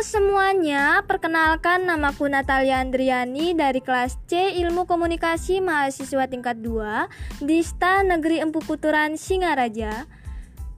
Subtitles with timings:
[0.00, 8.00] Semuanya, perkenalkan namaku Natalia Andriani dari kelas C Ilmu Komunikasi Mahasiswa tingkat 2 di STA
[8.00, 10.08] Negeri Empu Kuturan Singaraja.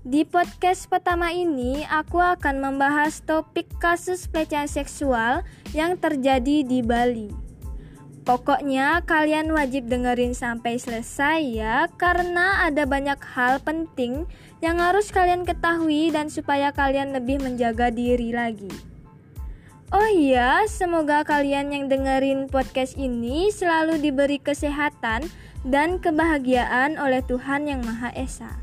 [0.03, 7.31] Di podcast pertama ini, aku akan membahas topik kasus pelecehan seksual yang terjadi di Bali.
[8.27, 14.27] Pokoknya kalian wajib dengerin sampai selesai ya, karena ada banyak hal penting
[14.59, 18.92] yang harus kalian ketahui dan supaya kalian lebih menjaga diri lagi.
[19.93, 25.29] Oh iya, semoga kalian yang dengerin podcast ini selalu diberi kesehatan
[25.69, 28.57] dan kebahagiaan oleh Tuhan Yang Maha Esa.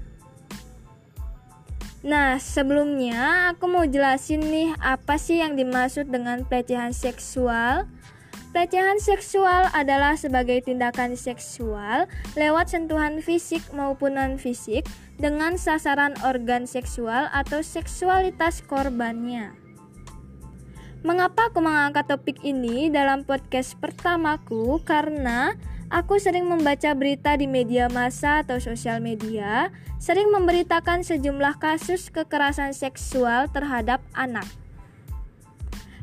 [2.01, 7.85] Nah, sebelumnya aku mau jelasin nih apa sih yang dimaksud dengan pelecehan seksual.
[8.49, 14.81] Pelecehan seksual adalah sebagai tindakan seksual lewat sentuhan fisik maupun non-fisik
[15.21, 19.68] dengan sasaran organ seksual atau seksualitas korbannya.
[20.99, 24.83] Mengapa aku mengangkat topik ini dalam podcast pertamaku?
[24.83, 25.55] Karena
[25.87, 32.75] aku sering membaca berita di media massa atau sosial media, sering memberitakan sejumlah kasus kekerasan
[32.75, 34.43] seksual terhadap anak.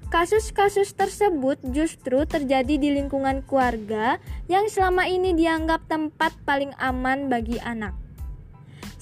[0.09, 4.17] Kasus-kasus tersebut justru terjadi di lingkungan keluarga
[4.49, 8.06] yang selama ini dianggap tempat paling aman bagi anak.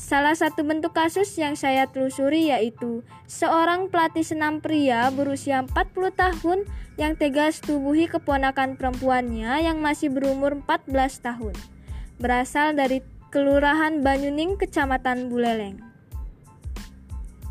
[0.04, 6.58] Salah satu bentuk kasus yang saya telusuri yaitu seorang pelatih senam pria berusia 40 tahun
[7.00, 11.56] yang tegas tubuhi keponakan perempuannya yang masih berumur 14 tahun.
[12.20, 13.00] Berasal dari
[13.32, 15.80] Kelurahan Banyuning, Kecamatan Buleleng.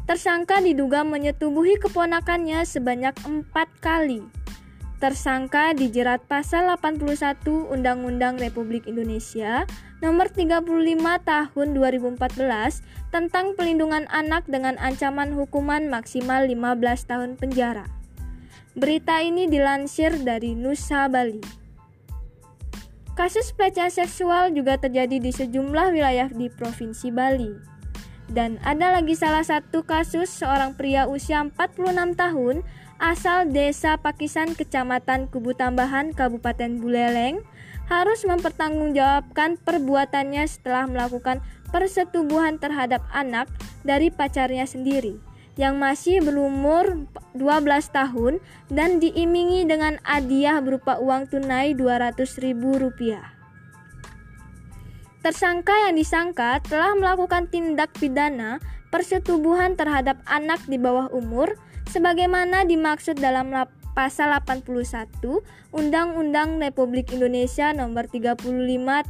[0.06, 4.22] Tersangka diduga menyetubuhi keponakannya sebanyak empat kali.
[5.04, 9.68] Tersangka dijerat pasal 81 Undang-Undang Republik Indonesia
[10.00, 10.64] nomor 35
[11.28, 12.24] tahun 2014
[13.12, 17.84] tentang pelindungan anak dengan ancaman hukuman maksimal 15 tahun penjara.
[18.80, 21.44] Berita ini dilansir dari Nusa Bali.
[23.20, 27.52] Kasus pelecehan seksual juga terjadi di sejumlah wilayah di Provinsi Bali.
[28.32, 32.64] Dan ada lagi salah satu kasus seorang pria usia 46 tahun
[33.02, 37.42] asal desa Pakisan Kecamatan Kubu Tambahan Kabupaten Buleleng
[37.88, 41.44] harus mempertanggungjawabkan perbuatannya setelah melakukan
[41.74, 43.50] persetubuhan terhadap anak
[43.82, 45.20] dari pacarnya sendiri
[45.54, 47.06] yang masih berumur
[47.38, 48.42] 12 tahun
[48.74, 53.22] dan diimingi dengan hadiah berupa uang tunai Rp200.000.
[55.24, 58.60] Tersangka yang disangka telah melakukan tindak pidana
[58.92, 61.56] persetubuhan terhadap anak di bawah umur
[61.94, 63.54] sebagaimana dimaksud dalam
[63.94, 64.66] pasal 81
[65.70, 68.50] Undang-Undang Republik Indonesia Nomor 35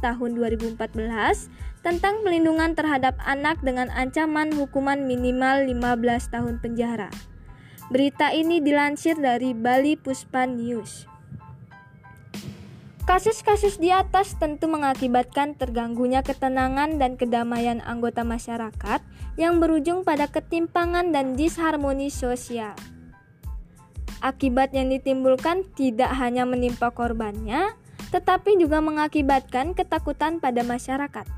[0.04, 7.08] Tahun 2014 tentang pelindungan terhadap anak dengan ancaman hukuman minimal 15 tahun penjara.
[7.88, 11.13] Berita ini dilansir dari Bali Puspan News.
[13.04, 19.04] Kasus-kasus di atas tentu mengakibatkan terganggunya ketenangan dan kedamaian anggota masyarakat
[19.36, 22.72] yang berujung pada ketimpangan dan disharmoni sosial.
[24.24, 27.76] Akibat yang ditimbulkan tidak hanya menimpa korbannya,
[28.08, 31.28] tetapi juga mengakibatkan ketakutan pada masyarakat.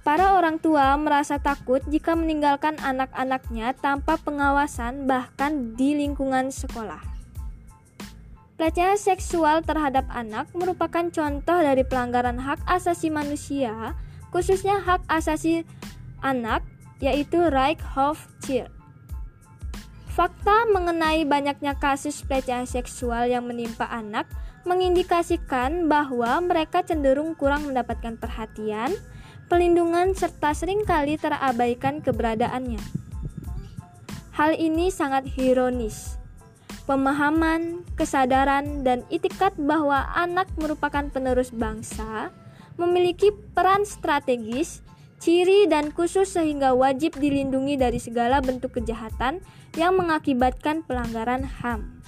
[0.00, 7.19] Para orang tua merasa takut jika meninggalkan anak-anaknya tanpa pengawasan, bahkan di lingkungan sekolah.
[8.60, 13.96] Pelecehan seksual terhadap anak merupakan contoh dari pelanggaran hak asasi manusia,
[14.28, 15.64] khususnya hak asasi
[16.20, 16.60] anak,
[17.00, 18.20] yaitu right of.
[20.12, 24.28] Fakta mengenai banyaknya kasus pelecehan seksual yang menimpa anak
[24.68, 28.92] mengindikasikan bahwa mereka cenderung kurang mendapatkan perhatian,
[29.48, 32.84] pelindungan, serta sering kali terabaikan keberadaannya.
[34.36, 36.19] Hal ini sangat ironis
[36.90, 42.34] pemahaman, kesadaran, dan itikat bahwa anak merupakan penerus bangsa
[42.74, 44.82] memiliki peran strategis,
[45.22, 49.38] ciri, dan khusus sehingga wajib dilindungi dari segala bentuk kejahatan
[49.78, 52.02] yang mengakibatkan pelanggaran HAM.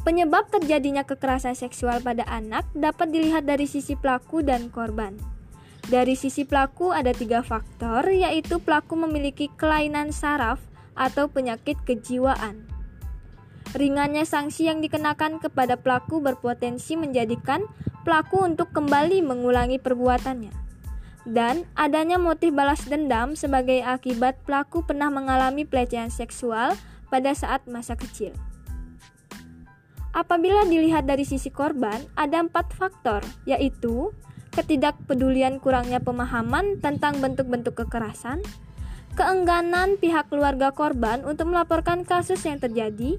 [0.00, 5.12] Penyebab terjadinya kekerasan seksual pada anak dapat dilihat dari sisi pelaku dan korban.
[5.92, 10.62] Dari sisi pelaku ada tiga faktor, yaitu pelaku memiliki kelainan saraf,
[10.96, 12.64] atau penyakit kejiwaan.
[13.76, 17.60] Ringannya sanksi yang dikenakan kepada pelaku berpotensi menjadikan
[18.08, 20.54] pelaku untuk kembali mengulangi perbuatannya.
[21.26, 26.78] Dan adanya motif balas dendam sebagai akibat pelaku pernah mengalami pelecehan seksual
[27.10, 28.30] pada saat masa kecil.
[30.16, 34.14] Apabila dilihat dari sisi korban, ada empat faktor, yaitu
[34.56, 38.40] ketidakpedulian kurangnya pemahaman tentang bentuk-bentuk kekerasan,
[39.16, 43.16] keengganan pihak keluarga korban untuk melaporkan kasus yang terjadi,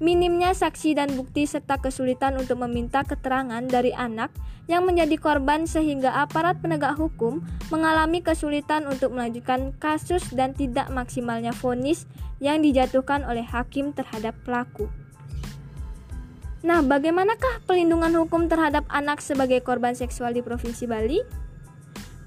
[0.00, 4.32] minimnya saksi dan bukti serta kesulitan untuk meminta keterangan dari anak
[4.68, 11.52] yang menjadi korban sehingga aparat penegak hukum mengalami kesulitan untuk melanjutkan kasus dan tidak maksimalnya
[11.52, 12.08] vonis
[12.40, 14.88] yang dijatuhkan oleh hakim terhadap pelaku.
[16.58, 21.47] Nah, bagaimanakah pelindungan hukum terhadap anak sebagai korban seksual di Provinsi Bali?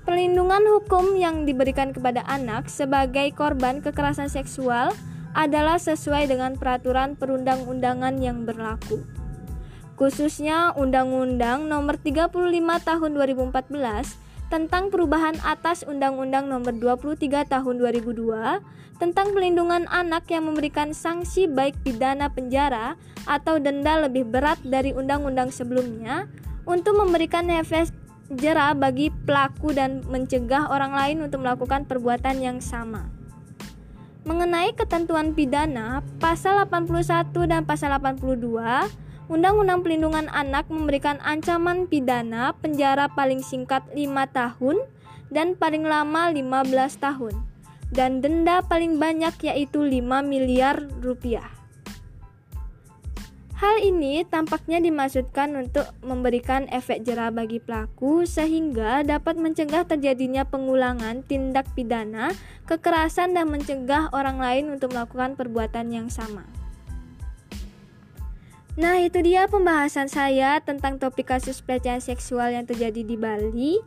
[0.01, 4.89] Perlindungan hukum yang diberikan kepada anak sebagai korban kekerasan seksual
[5.37, 9.05] adalah sesuai dengan peraturan perundang-undangan yang berlaku.
[10.01, 12.33] Khususnya Undang-Undang Nomor 35
[12.81, 20.97] Tahun 2014 tentang perubahan atas Undang-Undang Nomor 23 Tahun 2002 tentang pelindungan anak yang memberikan
[20.97, 22.97] sanksi baik pidana penjara
[23.29, 26.25] atau denda lebih berat dari undang-undang sebelumnya
[26.65, 27.93] untuk memberikan efek
[28.35, 33.11] jera bagi pelaku dan mencegah orang lain untuk melakukan perbuatan yang sama.
[34.23, 38.87] Mengenai ketentuan pidana, pasal 81 dan pasal 82
[39.31, 44.03] Undang-Undang Pelindungan Anak memberikan ancaman pidana penjara paling singkat 5
[44.35, 44.77] tahun
[45.31, 47.33] dan paling lama 15 tahun
[47.95, 51.60] dan denda paling banyak yaitu 5 miliar rupiah.
[53.61, 61.21] Hal ini tampaknya dimaksudkan untuk memberikan efek jerah bagi pelaku sehingga dapat mencegah terjadinya pengulangan
[61.21, 62.33] tindak pidana,
[62.65, 66.41] kekerasan dan mencegah orang lain untuk melakukan perbuatan yang sama.
[68.81, 73.77] Nah, itu dia pembahasan saya tentang topik kasus pelecehan seksual yang terjadi di Bali.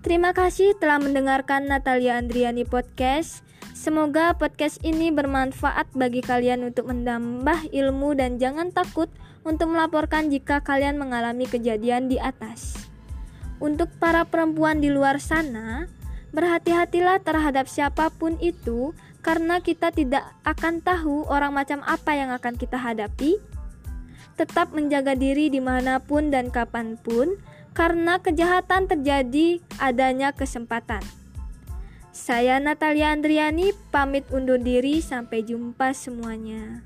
[0.00, 3.44] Terima kasih telah mendengarkan Natalia Andriani Podcast.
[3.78, 9.06] Semoga podcast ini bermanfaat bagi kalian untuk menambah ilmu dan jangan takut
[9.46, 12.74] untuk melaporkan jika kalian mengalami kejadian di atas.
[13.62, 15.86] Untuk para perempuan di luar sana,
[16.34, 22.58] berhati-hatilah terhadap siapa pun itu karena kita tidak akan tahu orang macam apa yang akan
[22.58, 23.38] kita hadapi.
[24.34, 27.38] Tetap menjaga diri di mana pun dan kapan pun
[27.78, 31.17] karena kejahatan terjadi adanya kesempatan.
[32.18, 36.82] Saya Natalia Andriani pamit undur diri sampai jumpa semuanya.